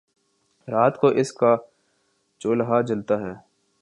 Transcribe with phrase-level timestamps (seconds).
[0.67, 1.55] رات کو اس کا
[2.41, 3.33] چولہا جلتا ہے